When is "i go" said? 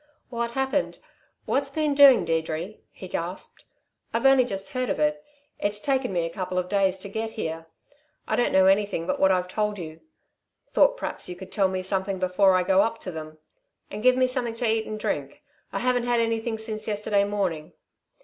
12.55-12.81